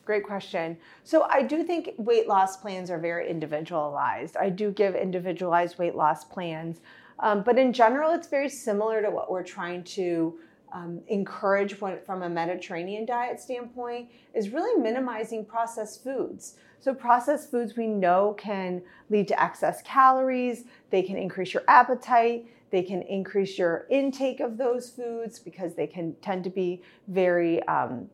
Great 0.03 0.23
question. 0.23 0.77
So, 1.03 1.27
I 1.29 1.43
do 1.43 1.63
think 1.63 1.91
weight 1.97 2.27
loss 2.27 2.57
plans 2.57 2.89
are 2.89 2.97
very 2.97 3.29
individualized. 3.29 4.35
I 4.35 4.49
do 4.49 4.71
give 4.71 4.95
individualized 4.95 5.77
weight 5.77 5.95
loss 5.95 6.25
plans, 6.25 6.81
um, 7.19 7.43
but 7.43 7.57
in 7.57 7.73
general, 7.73 8.11
it's 8.11 8.27
very 8.27 8.49
similar 8.49 9.01
to 9.01 9.09
what 9.09 9.29
we're 9.29 9.43
trying 9.43 9.83
to 9.83 10.39
um, 10.71 11.01
encourage 11.07 11.73
from 11.73 12.21
a 12.21 12.29
Mediterranean 12.29 13.05
diet 13.05 13.39
standpoint 13.39 14.09
is 14.33 14.49
really 14.49 14.79
minimizing 14.79 15.43
processed 15.43 16.03
foods. 16.03 16.55
So, 16.79 16.93
processed 16.93 17.51
foods 17.51 17.75
we 17.75 17.87
know 17.87 18.35
can 18.37 18.81
lead 19.09 19.27
to 19.29 19.41
excess 19.41 19.81
calories, 19.81 20.63
they 20.91 21.01
can 21.01 21.17
increase 21.17 21.53
your 21.53 21.63
appetite, 21.67 22.45
they 22.71 22.83
can 22.83 23.01
increase 23.01 23.57
your 23.57 23.85
intake 23.89 24.39
of 24.39 24.57
those 24.57 24.89
foods 24.89 25.39
because 25.39 25.73
they 25.73 25.87
can 25.87 26.15
tend 26.21 26.43
to 26.43 26.49
be 26.49 26.81
very 27.07 27.61
um, 27.63 28.09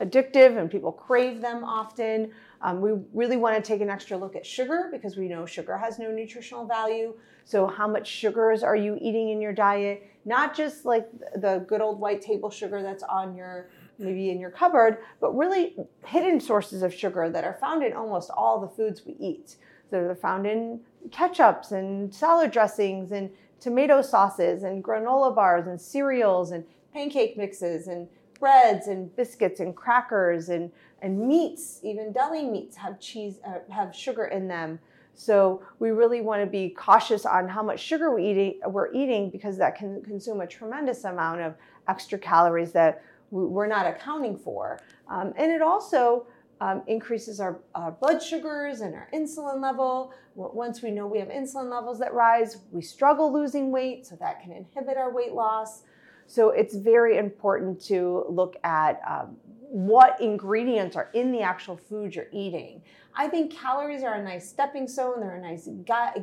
addictive 0.00 0.58
and 0.58 0.70
people 0.70 0.92
crave 0.92 1.40
them 1.40 1.64
often. 1.64 2.32
Um, 2.62 2.80
we 2.80 2.92
really 3.12 3.36
want 3.36 3.56
to 3.56 3.62
take 3.62 3.80
an 3.80 3.90
extra 3.90 4.16
look 4.16 4.36
at 4.36 4.44
sugar 4.44 4.88
because 4.90 5.16
we 5.16 5.28
know 5.28 5.46
sugar 5.46 5.76
has 5.76 5.98
no 5.98 6.10
nutritional 6.10 6.66
value. 6.66 7.14
So, 7.44 7.66
how 7.66 7.86
much 7.86 8.08
sugars 8.08 8.62
are 8.62 8.76
you 8.76 8.96
eating 9.00 9.28
in 9.28 9.40
your 9.40 9.52
diet? 9.52 10.08
Not 10.24 10.56
just 10.56 10.84
like 10.84 11.10
the 11.36 11.64
good 11.68 11.80
old 11.80 12.00
white 12.00 12.22
table 12.22 12.50
sugar 12.50 12.82
that's 12.82 13.02
on 13.02 13.36
your 13.36 13.68
maybe 13.98 14.30
in 14.30 14.40
your 14.40 14.50
cupboard, 14.50 14.98
but 15.20 15.36
really 15.36 15.76
hidden 16.04 16.40
sources 16.40 16.82
of 16.82 16.92
sugar 16.92 17.30
that 17.30 17.44
are 17.44 17.54
found 17.60 17.84
in 17.84 17.92
almost 17.92 18.30
all 18.30 18.60
the 18.60 18.68
foods 18.68 19.02
we 19.06 19.14
eat. 19.20 19.56
So, 19.90 20.02
they're 20.02 20.14
found 20.14 20.46
in 20.46 20.80
ketchups 21.10 21.72
and 21.72 22.12
salad 22.12 22.50
dressings 22.50 23.12
and 23.12 23.30
tomato 23.60 24.00
sauces 24.00 24.62
and 24.62 24.82
granola 24.82 25.34
bars 25.34 25.66
and 25.66 25.80
cereals 25.80 26.50
and 26.50 26.64
pancake 26.92 27.36
mixes 27.36 27.88
and 27.88 28.08
breads 28.44 28.88
and 28.88 29.16
biscuits 29.16 29.60
and 29.60 29.74
crackers 29.74 30.50
and, 30.50 30.70
and 31.00 31.18
meats, 31.18 31.80
even 31.82 32.12
deli 32.12 32.44
meats 32.44 32.76
have 32.76 33.00
cheese, 33.00 33.38
uh, 33.46 33.60
have 33.72 33.96
sugar 33.96 34.26
in 34.26 34.46
them. 34.46 34.78
So 35.14 35.62
we 35.78 35.92
really 35.92 36.20
want 36.20 36.42
to 36.42 36.46
be 36.46 36.68
cautious 36.68 37.24
on 37.24 37.48
how 37.48 37.62
much 37.62 37.80
sugar 37.80 38.14
we 38.14 38.26
eat, 38.26 38.60
we're 38.66 38.92
eating 38.92 39.30
because 39.30 39.56
that 39.56 39.76
can 39.76 40.02
consume 40.02 40.42
a 40.42 40.46
tremendous 40.46 41.04
amount 41.04 41.40
of 41.40 41.54
extra 41.88 42.18
calories 42.18 42.70
that 42.72 43.02
we're 43.30 43.66
not 43.66 43.86
accounting 43.86 44.36
for. 44.36 44.78
Um, 45.08 45.32
and 45.38 45.50
it 45.50 45.62
also 45.62 46.26
um, 46.60 46.82
increases 46.86 47.40
our, 47.40 47.60
our, 47.74 47.92
blood 47.92 48.22
sugars 48.22 48.82
and 48.82 48.94
our 48.94 49.08
insulin 49.14 49.62
level. 49.62 50.12
Once 50.34 50.82
we 50.82 50.90
know 50.90 51.06
we 51.06 51.18
have 51.18 51.28
insulin 51.28 51.70
levels 51.70 51.98
that 52.00 52.12
rise, 52.12 52.58
we 52.72 52.82
struggle 52.82 53.32
losing 53.32 53.70
weight, 53.70 54.06
so 54.06 54.16
that 54.16 54.42
can 54.42 54.52
inhibit 54.52 54.98
our 54.98 55.10
weight 55.10 55.32
loss. 55.32 55.84
So 56.26 56.50
it's 56.50 56.74
very 56.74 57.18
important 57.18 57.80
to 57.86 58.24
look 58.28 58.56
at 58.64 59.00
um, 59.08 59.36
what 59.74 60.20
ingredients 60.20 60.94
are 60.94 61.10
in 61.14 61.32
the 61.32 61.40
actual 61.40 61.76
food 61.76 62.14
you're 62.14 62.28
eating. 62.32 62.80
I 63.16 63.26
think 63.28 63.52
calories 63.52 64.02
are 64.02 64.14
a 64.14 64.22
nice 64.22 64.48
stepping 64.48 64.86
stone, 64.86 65.20
they're 65.20 65.34
a 65.34 65.40
nice 65.40 65.68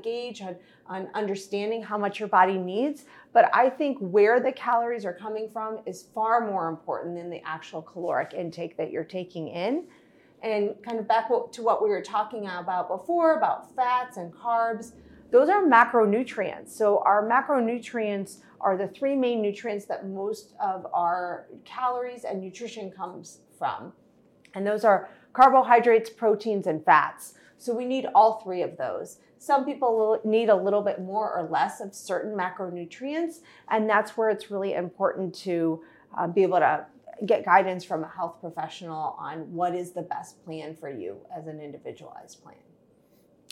gauge 0.02 0.42
on, 0.42 0.56
on 0.88 1.10
understanding 1.14 1.82
how 1.84 1.98
much 1.98 2.20
your 2.20 2.30
body 2.30 2.58
needs. 2.58 3.06
But 3.34 3.50
I 3.54 3.70
think 3.70 3.98
where 4.00 4.40
the 4.40 4.52
calories 4.54 5.06
are 5.06 5.14
coming 5.14 5.50
from 5.50 5.80
is 5.86 6.04
far 6.14 6.46
more 6.46 6.70
important 6.70 7.16
than 7.16 7.30
the 7.30 7.42
actual 7.46 7.82
caloric 7.82 8.34
intake 8.34 8.78
that 8.78 8.92
you're 8.92 9.04
taking 9.04 9.50
in. 9.50 9.86
And 10.44 10.74
kind 10.84 10.98
of 11.00 11.08
back 11.08 11.28
to 11.28 11.62
what 11.62 11.84
we 11.84 11.90
were 11.90 12.02
talking 12.02 12.48
about 12.48 12.88
before 12.88 13.36
about 13.36 13.76
fats 13.76 14.18
and 14.18 14.34
carbs, 14.34 14.94
those 15.32 15.50
are 15.50 15.64
macronutrients. 15.64 16.70
So, 16.70 17.02
our 17.06 17.28
macronutrients 17.28 18.40
are 18.60 18.78
the 18.78 18.88
three 18.88 19.16
main 19.16 19.42
nutrients 19.42 19.86
that 19.86 20.08
most 20.08 20.54
of 20.62 20.86
our 20.94 21.48
calories 21.66 22.24
and 22.24 22.42
nutrition 22.42 22.92
comes 22.92 23.40
from. 23.58 23.94
And 24.54 24.66
those 24.66 24.84
are 24.84 25.10
carbohydrates, 25.34 26.10
proteins, 26.10 26.68
and 26.68 26.84
fats. 26.84 27.34
So 27.58 27.74
we 27.76 27.86
need 27.86 28.08
all 28.16 28.42
three 28.42 28.64
of 28.64 28.78
those. 28.78 29.20
Some 29.38 29.66
people 29.66 30.20
need 30.24 30.50
a 30.50 30.56
little 30.56 30.82
bit 30.82 31.00
more 31.00 31.32
or 31.36 31.48
less 31.50 31.80
of 31.80 31.94
certain 31.94 32.36
macronutrients, 32.36 33.40
and 33.70 33.90
that's 33.90 34.18
where 34.18 34.30
it's 34.30 34.52
really 34.52 34.74
important 34.74 35.34
to 35.36 35.82
uh, 36.18 36.28
be 36.28 36.44
able 36.44 36.60
to 36.60 36.86
get 37.26 37.46
guidance 37.46 37.84
from 37.84 38.04
a 38.04 38.08
health 38.08 38.38
professional 38.42 39.16
on 39.20 39.52
what 39.54 39.76
is 39.76 39.92
the 39.92 40.02
best 40.02 40.44
plan 40.44 40.76
for 40.76 40.90
you 40.90 41.18
as 41.36 41.48
an 41.48 41.60
individualized 41.60 42.42
plan. 42.44 42.56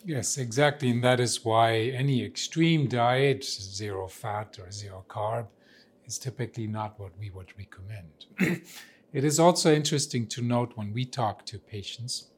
Yes, 0.06 0.38
exactly. 0.38 0.90
And 0.90 1.04
that 1.04 1.20
is 1.20 1.44
why 1.44 1.76
any 1.76 2.24
extreme 2.24 2.88
diet, 2.88 3.44
zero 3.44 4.08
fat 4.08 4.58
or 4.60 4.72
zero 4.72 5.04
carb, 5.08 5.48
is 6.06 6.18
typically 6.18 6.68
not 6.68 7.00
what 7.00 7.12
we 7.20 7.30
would 7.30 7.54
recommend. 7.58 8.26
it 9.14 9.24
is 9.24 9.40
also 9.40 9.74
interesting 9.74 10.26
to 10.28 10.42
note 10.42 10.72
when 10.76 10.94
we 10.94 11.06
talk 11.06 11.46
to 11.48 11.60
patients 11.60 12.30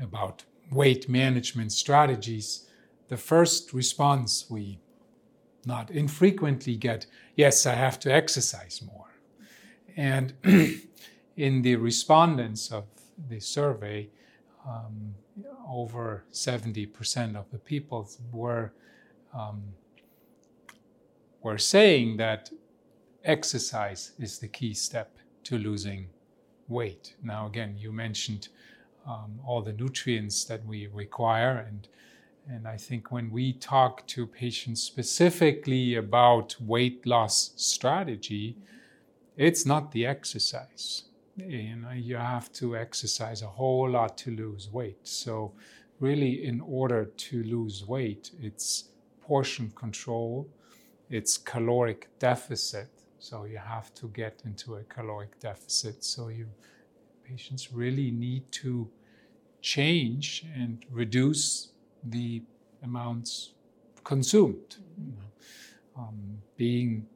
about 0.00 0.44
weight 0.72 1.08
management 1.08 1.72
strategies, 1.72 2.68
the 3.08 3.16
first 3.16 3.72
response 3.72 4.46
we 4.48 4.80
not 5.66 5.90
infrequently 5.90 6.76
get 6.76 7.06
yes, 7.36 7.66
I 7.66 7.74
have 7.74 7.98
to 8.00 8.12
exercise 8.12 8.82
more. 8.82 9.14
And 9.96 10.32
in 11.36 11.62
the 11.62 11.76
respondents 11.76 12.70
of 12.70 12.84
the 13.28 13.40
survey, 13.40 14.08
um, 14.66 15.14
over 15.68 16.24
70% 16.32 17.36
of 17.36 17.50
the 17.50 17.58
people 17.58 18.08
were, 18.32 18.72
um, 19.34 19.62
were 21.42 21.58
saying 21.58 22.16
that 22.18 22.50
exercise 23.24 24.12
is 24.18 24.38
the 24.38 24.48
key 24.48 24.74
step 24.74 25.16
to 25.44 25.58
losing 25.58 26.08
weight. 26.68 27.14
Now, 27.22 27.46
again, 27.46 27.76
you 27.78 27.92
mentioned 27.92 28.48
um, 29.06 29.40
all 29.44 29.62
the 29.62 29.72
nutrients 29.72 30.44
that 30.44 30.64
we 30.64 30.86
require, 30.86 31.66
and, 31.68 31.88
and 32.48 32.66
I 32.66 32.76
think 32.76 33.10
when 33.10 33.30
we 33.30 33.52
talk 33.52 34.06
to 34.08 34.26
patients 34.26 34.82
specifically 34.82 35.94
about 35.94 36.56
weight 36.60 37.06
loss 37.06 37.52
strategy, 37.56 38.56
it's 39.36 39.64
not 39.64 39.92
the 39.92 40.06
exercise 40.06 41.04
you 41.36 41.76
know 41.76 41.90
you 41.90 42.16
have 42.16 42.52
to 42.52 42.76
exercise 42.76 43.42
a 43.42 43.46
whole 43.46 43.88
lot 43.88 44.16
to 44.18 44.30
lose 44.30 44.68
weight. 44.70 44.98
So 45.06 45.52
really 45.98 46.44
in 46.44 46.60
order 46.60 47.04
to 47.04 47.42
lose 47.44 47.84
weight 47.86 48.30
it's 48.40 48.84
portion 49.20 49.70
control 49.74 50.48
it's 51.10 51.36
caloric 51.36 52.08
deficit. 52.18 52.88
So 53.18 53.44
you 53.44 53.58
have 53.58 53.92
to 53.94 54.08
get 54.08 54.42
into 54.44 54.76
a 54.76 54.84
caloric 54.84 55.38
deficit. 55.40 56.04
So 56.04 56.28
you 56.28 56.46
patients 57.24 57.72
really 57.72 58.10
need 58.10 58.50
to 58.52 58.88
change 59.60 60.44
and 60.54 60.84
reduce 60.90 61.72
the 62.02 62.42
amounts 62.82 63.52
consumed. 64.04 64.76
Know, 64.96 66.02
um, 66.02 66.38
being 66.56 67.06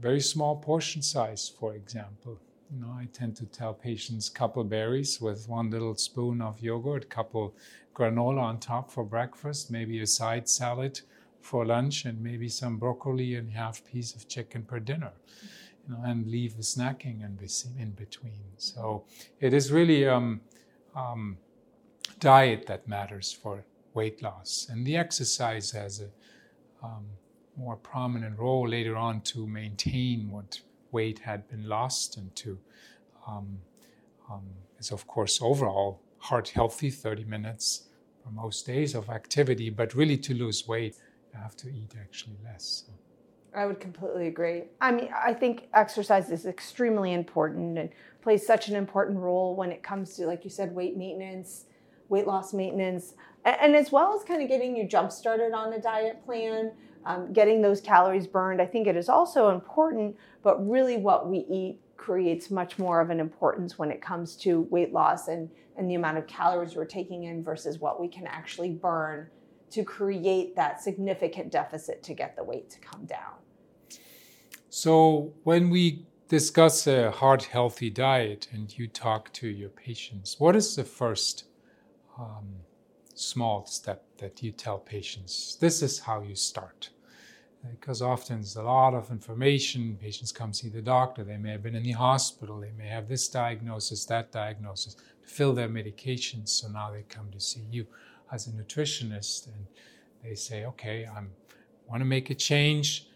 very 0.00 0.20
small 0.20 0.56
portion 0.56 1.02
size 1.02 1.50
for 1.58 1.74
example 1.74 2.38
you 2.72 2.80
know, 2.80 2.90
I 2.90 3.06
tend 3.12 3.36
to 3.36 3.46
tell 3.46 3.72
patients 3.72 4.28
couple 4.28 4.62
berries 4.64 5.20
with 5.20 5.48
one 5.48 5.70
little 5.70 5.94
spoon 5.94 6.42
of 6.42 6.60
yogurt, 6.60 7.08
couple 7.08 7.54
granola 7.94 8.42
on 8.42 8.60
top 8.60 8.90
for 8.90 9.04
breakfast, 9.04 9.70
maybe 9.70 10.00
a 10.00 10.06
side 10.06 10.48
salad 10.48 11.00
for 11.40 11.64
lunch, 11.64 12.04
and 12.04 12.22
maybe 12.22 12.48
some 12.48 12.76
broccoli 12.76 13.36
and 13.36 13.50
half 13.50 13.84
piece 13.84 14.14
of 14.14 14.28
chicken 14.28 14.62
per 14.62 14.78
dinner. 14.78 15.12
You 15.86 15.94
know, 15.94 16.02
and 16.04 16.26
leave 16.26 16.56
the 16.56 16.62
snacking 16.62 17.22
in, 17.22 17.90
between. 17.92 18.42
So 18.58 19.04
it 19.40 19.54
is 19.54 19.72
really 19.72 20.06
um, 20.06 20.42
um, 20.94 21.38
diet 22.20 22.66
that 22.66 22.86
matters 22.86 23.32
for 23.32 23.64
weight 23.94 24.22
loss, 24.22 24.66
and 24.70 24.86
the 24.86 24.96
exercise 24.96 25.70
has 25.70 26.02
a 26.02 26.86
um, 26.86 27.06
more 27.56 27.76
prominent 27.76 28.38
role 28.38 28.68
later 28.68 28.96
on 28.96 29.22
to 29.22 29.46
maintain 29.46 30.30
what 30.30 30.60
weight 30.92 31.20
had 31.20 31.48
been 31.48 31.68
lost 31.68 32.16
and 32.16 32.34
to 32.36 32.58
um, 33.26 33.58
um, 34.30 34.42
is 34.78 34.90
of 34.90 35.06
course 35.06 35.40
overall 35.42 36.00
heart 36.18 36.48
healthy 36.48 36.90
30 36.90 37.24
minutes 37.24 37.88
for 38.22 38.30
most 38.30 38.66
days 38.66 38.94
of 38.94 39.08
activity 39.08 39.70
but 39.70 39.94
really 39.94 40.16
to 40.16 40.34
lose 40.34 40.66
weight 40.66 40.96
you 41.32 41.38
have 41.38 41.56
to 41.56 41.68
eat 41.68 41.94
actually 42.00 42.36
less 42.44 42.84
so. 42.86 42.92
I 43.54 43.66
would 43.66 43.80
completely 43.80 44.28
agree. 44.28 44.64
I 44.80 44.92
mean, 44.92 45.08
I 45.12 45.32
think 45.32 45.68
exercise 45.74 46.30
is 46.30 46.46
extremely 46.46 47.12
important 47.12 47.78
and 47.78 47.90
plays 48.22 48.46
such 48.46 48.68
an 48.68 48.76
important 48.76 49.18
role 49.18 49.56
when 49.56 49.72
it 49.72 49.82
comes 49.82 50.14
to, 50.16 50.26
like 50.26 50.44
you 50.44 50.50
said, 50.50 50.74
weight 50.74 50.96
maintenance, 50.96 51.64
weight 52.08 52.26
loss 52.26 52.52
maintenance, 52.52 53.14
and, 53.44 53.74
as 53.74 53.90
well 53.90 54.14
as 54.14 54.22
kind 54.24 54.42
of 54.42 54.48
getting 54.48 54.76
you 54.76 54.86
jump 54.86 55.10
started 55.10 55.52
on 55.52 55.72
a 55.72 55.80
diet 55.80 56.24
plan, 56.24 56.72
um, 57.04 57.32
getting 57.32 57.62
those 57.62 57.80
calories 57.80 58.26
burned. 58.26 58.60
I 58.60 58.66
think 58.66 58.86
it 58.86 58.96
is 58.96 59.08
also 59.08 59.50
important, 59.50 60.16
but 60.42 60.68
really 60.68 60.96
what 60.96 61.28
we 61.28 61.38
eat 61.50 61.80
creates 61.96 62.50
much 62.50 62.78
more 62.78 63.00
of 63.00 63.10
an 63.10 63.20
importance 63.20 63.78
when 63.78 63.90
it 63.90 64.00
comes 64.00 64.36
to 64.36 64.62
weight 64.70 64.92
loss 64.92 65.28
and, 65.28 65.50
and 65.76 65.90
the 65.90 65.94
amount 65.94 66.18
of 66.18 66.26
calories 66.26 66.76
we're 66.76 66.84
taking 66.84 67.24
in 67.24 67.42
versus 67.42 67.78
what 67.80 68.00
we 68.00 68.08
can 68.08 68.26
actually 68.26 68.70
burn 68.70 69.28
to 69.70 69.84
create 69.84 70.56
that 70.56 70.80
significant 70.80 71.52
deficit 71.52 72.02
to 72.02 72.14
get 72.14 72.36
the 72.36 72.42
weight 72.42 72.70
to 72.70 72.78
come 72.80 73.04
down. 73.04 73.34
So, 74.70 75.34
when 75.44 75.70
we 75.70 76.06
discuss 76.28 76.86
a 76.86 77.10
heart 77.10 77.44
healthy 77.44 77.90
diet 77.90 78.48
and 78.52 78.76
you 78.76 78.86
talk 78.86 79.32
to 79.34 79.48
your 79.48 79.70
patients, 79.70 80.38
what 80.38 80.54
is 80.54 80.76
the 80.76 80.84
first 80.84 81.44
um, 82.18 82.56
small 83.14 83.66
step 83.66 84.04
that 84.18 84.42
you 84.42 84.52
tell 84.52 84.78
patients? 84.78 85.56
This 85.60 85.82
is 85.82 86.00
how 86.00 86.22
you 86.22 86.34
start. 86.34 86.90
Uh, 87.64 87.68
because 87.70 88.02
often 88.02 88.36
there's 88.36 88.56
a 88.56 88.62
lot 88.62 88.94
of 88.94 89.10
information. 89.10 89.98
Patients 90.00 90.30
come 90.30 90.52
see 90.52 90.68
the 90.68 90.82
doctor. 90.82 91.24
They 91.24 91.36
may 91.36 91.52
have 91.52 91.62
been 91.62 91.74
in 91.74 91.82
the 91.82 91.92
hospital. 91.92 92.60
They 92.60 92.72
may 92.76 92.88
have 92.88 93.08
this 93.08 93.28
diagnosis, 93.28 94.04
that 94.06 94.30
diagnosis, 94.30 94.94
to 94.94 95.28
fill 95.28 95.54
their 95.54 95.68
medications. 95.68 96.50
So 96.50 96.68
now 96.68 96.90
they 96.92 97.04
come 97.08 97.30
to 97.32 97.40
see 97.40 97.64
you 97.70 97.86
as 98.30 98.46
a 98.46 98.50
nutritionist 98.50 99.46
and 99.46 99.66
they 100.22 100.34
say, 100.34 100.64
okay, 100.66 101.06
I 101.06 101.22
want 101.88 102.00
to 102.00 102.04
make 102.04 102.30
a 102.30 102.34
change. 102.34 103.06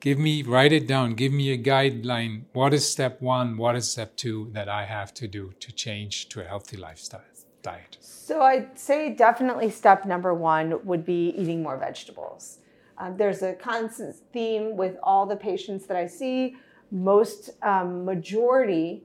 Give 0.00 0.18
me, 0.18 0.42
write 0.42 0.72
it 0.72 0.86
down, 0.86 1.14
give 1.14 1.32
me 1.32 1.50
a 1.50 1.56
guideline. 1.56 2.42
What 2.52 2.74
is 2.74 2.90
step 2.90 3.22
one? 3.22 3.56
What 3.56 3.74
is 3.74 3.90
step 3.90 4.16
two 4.16 4.50
that 4.52 4.68
I 4.68 4.84
have 4.84 5.14
to 5.14 5.26
do 5.26 5.54
to 5.60 5.72
change 5.72 6.28
to 6.30 6.42
a 6.42 6.44
healthy 6.44 6.76
lifestyle 6.76 7.33
diet? 7.64 7.96
So 8.00 8.42
I'd 8.42 8.78
say 8.78 9.12
definitely 9.12 9.70
step 9.70 10.06
number 10.06 10.32
one 10.32 10.84
would 10.84 11.04
be 11.04 11.34
eating 11.36 11.62
more 11.62 11.76
vegetables. 11.76 12.58
Um, 12.98 13.16
there's 13.16 13.42
a 13.42 13.54
constant 13.54 14.14
theme 14.32 14.76
with 14.76 14.96
all 15.02 15.26
the 15.26 15.34
patients 15.34 15.86
that 15.86 15.96
I 15.96 16.06
see. 16.06 16.54
Most 16.92 17.50
um, 17.62 18.04
majority 18.04 19.02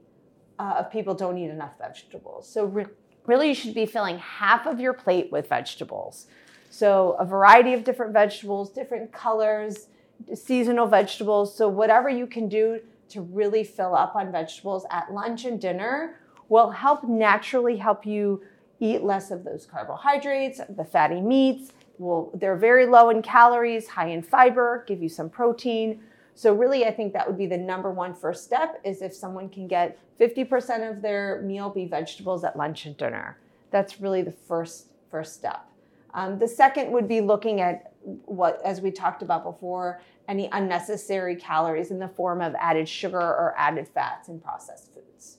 uh, 0.60 0.76
of 0.78 0.92
people 0.92 1.14
don't 1.14 1.36
eat 1.38 1.50
enough 1.50 1.76
vegetables. 1.78 2.48
So 2.48 2.66
re- 2.66 2.86
really 3.26 3.48
you 3.48 3.54
should 3.54 3.74
be 3.74 3.86
filling 3.86 4.18
half 4.18 4.66
of 4.66 4.78
your 4.78 4.92
plate 4.92 5.32
with 5.32 5.48
vegetables. 5.48 6.26
So, 6.72 7.16
a 7.18 7.24
variety 7.24 7.74
of 7.74 7.82
different 7.82 8.12
vegetables, 8.12 8.70
different 8.70 9.12
colors, 9.12 9.88
seasonal 10.34 10.86
vegetables. 10.86 11.52
So, 11.52 11.68
whatever 11.68 12.08
you 12.08 12.28
can 12.28 12.48
do 12.48 12.80
to 13.08 13.22
really 13.22 13.64
fill 13.64 13.96
up 13.96 14.14
on 14.14 14.30
vegetables 14.30 14.86
at 14.90 15.12
lunch 15.12 15.44
and 15.44 15.60
dinner 15.60 16.20
will 16.48 16.70
help 16.70 17.02
naturally 17.02 17.76
help 17.76 18.06
you 18.06 18.42
eat 18.80 19.02
less 19.02 19.30
of 19.30 19.44
those 19.44 19.66
carbohydrates, 19.66 20.60
the 20.76 20.84
fatty 20.84 21.20
meats. 21.20 21.72
Will 21.98 22.32
they're 22.34 22.56
very 22.56 22.86
low 22.86 23.10
in 23.10 23.20
calories, 23.20 23.86
high 23.86 24.08
in 24.08 24.22
fiber, 24.22 24.84
give 24.88 25.02
you 25.02 25.08
some 25.08 25.28
protein. 25.28 26.00
So 26.34 26.54
really, 26.54 26.86
I 26.86 26.90
think 26.90 27.12
that 27.12 27.26
would 27.26 27.36
be 27.36 27.46
the 27.46 27.58
number 27.58 27.90
one 27.90 28.14
first 28.14 28.44
step 28.44 28.80
is 28.82 29.02
if 29.02 29.14
someone 29.14 29.50
can 29.50 29.68
get 29.68 29.98
50% 30.18 30.90
of 30.90 31.02
their 31.02 31.42
meal 31.42 31.68
be 31.68 31.86
vegetables 31.86 32.42
at 32.44 32.56
lunch 32.56 32.86
and 32.86 32.96
dinner. 32.96 33.38
That's 33.70 34.00
really 34.00 34.22
the 34.22 34.32
first 34.32 34.86
first 35.10 35.34
step. 35.34 35.66
Um, 36.14 36.38
the 36.38 36.48
second 36.48 36.90
would 36.92 37.06
be 37.06 37.20
looking 37.20 37.60
at 37.60 37.92
what, 38.24 38.60
as 38.64 38.80
we 38.80 38.90
talked 38.90 39.22
about 39.22 39.44
before, 39.44 40.00
any 40.28 40.48
unnecessary 40.52 41.36
calories 41.36 41.90
in 41.90 41.98
the 41.98 42.08
form 42.08 42.40
of 42.40 42.54
added 42.58 42.88
sugar 42.88 43.20
or 43.20 43.54
added 43.56 43.88
fats 43.88 44.28
in 44.28 44.40
processed 44.40 44.94
foods. 44.94 45.38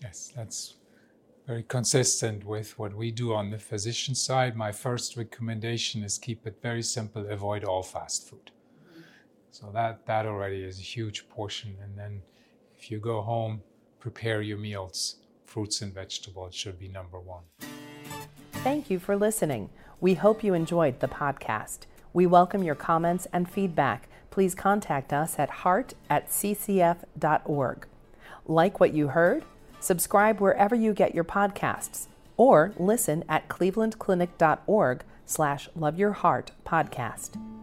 Yes, 0.00 0.32
that's 0.34 0.74
very 1.48 1.62
consistent 1.62 2.44
with 2.44 2.78
what 2.78 2.92
we 2.92 3.10
do 3.10 3.32
on 3.32 3.48
the 3.48 3.58
physician 3.58 4.14
side. 4.14 4.54
My 4.54 4.70
first 4.70 5.16
recommendation 5.16 6.02
is 6.02 6.18
keep 6.18 6.46
it 6.46 6.58
very 6.60 6.82
simple, 6.82 7.26
avoid 7.26 7.64
all 7.64 7.82
fast 7.82 8.28
food. 8.28 8.50
So 9.50 9.70
that, 9.72 10.04
that 10.04 10.26
already 10.26 10.62
is 10.62 10.78
a 10.78 10.82
huge 10.82 11.26
portion. 11.30 11.74
And 11.82 11.98
then 11.98 12.20
if 12.78 12.90
you 12.90 12.98
go 12.98 13.22
home, 13.22 13.62
prepare 13.98 14.42
your 14.42 14.58
meals. 14.58 15.16
Fruits 15.46 15.80
and 15.80 15.94
vegetables 15.94 16.54
should 16.54 16.78
be 16.78 16.88
number 16.88 17.18
one. 17.18 17.44
Thank 18.52 18.90
you 18.90 18.98
for 18.98 19.16
listening. 19.16 19.70
We 20.02 20.14
hope 20.14 20.44
you 20.44 20.52
enjoyed 20.52 21.00
the 21.00 21.08
podcast. 21.08 21.86
We 22.12 22.26
welcome 22.26 22.62
your 22.62 22.74
comments 22.74 23.26
and 23.32 23.50
feedback. 23.50 24.10
Please 24.28 24.54
contact 24.54 25.14
us 25.14 25.38
at 25.38 25.48
heart 25.48 25.94
at 26.10 26.28
ccf.org. 26.28 27.86
Like 28.46 28.80
what 28.80 28.92
you 28.92 29.08
heard? 29.08 29.44
Subscribe 29.80 30.40
wherever 30.40 30.74
you 30.74 30.92
get 30.92 31.14
your 31.14 31.24
podcasts 31.24 32.06
or 32.36 32.72
listen 32.78 33.24
at 33.28 33.48
clevelandclinic.org 33.48 35.04
slash 35.26 35.68
love 35.74 35.98
your 35.98 36.12
heart 36.12 36.52
podcast. 36.66 37.57